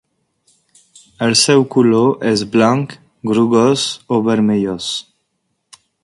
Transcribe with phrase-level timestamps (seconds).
[1.25, 2.95] El seu color és blanc,
[3.33, 3.83] grogós
[4.17, 4.89] o vermellós.